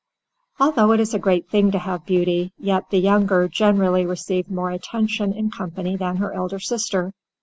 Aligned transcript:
Although 0.59 0.93
it 0.93 0.99
is 0.99 1.13
a 1.13 1.19
great 1.19 1.47
thing 1.47 1.69
to 1.73 1.77
have 1.77 2.07
beauty, 2.07 2.53
yet 2.57 2.89
the 2.89 2.97
younger 2.99 3.47
generally 3.47 4.03
received 4.03 4.49
more 4.49 4.71
attention 4.71 5.31
in 5.31 5.51
company 5.51 5.95
than 5.95 6.15
her 6.15 6.33
elder 6.33 6.57
sister. 6.59 7.13